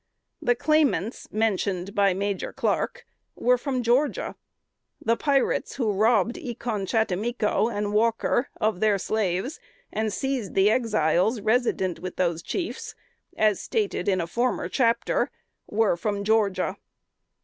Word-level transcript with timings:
The 0.41 0.55
claimants 0.55 1.31
mentioned 1.31 1.93
by 1.93 2.15
Major 2.15 2.51
Clark, 2.51 3.05
were 3.35 3.55
from 3.55 3.83
Georgia. 3.83 4.35
The 4.99 5.15
pirates 5.15 5.75
who 5.75 5.91
robbed 5.93 6.39
E 6.39 6.55
con 6.55 6.87
chattimico 6.87 7.69
and 7.71 7.93
Walker 7.93 8.49
of 8.59 8.79
their 8.79 8.97
slaves 8.97 9.59
and 9.93 10.11
seized 10.11 10.55
the 10.55 10.71
Exiles 10.71 11.39
resident 11.39 11.99
with 11.99 12.15
those 12.15 12.41
chiefs, 12.41 12.95
as 13.37 13.61
stated 13.61 14.07
in 14.07 14.19
a 14.19 14.25
former 14.25 14.67
chapter, 14.67 15.29
were 15.67 15.95
from 15.95 16.23
Georgia. 16.23 16.77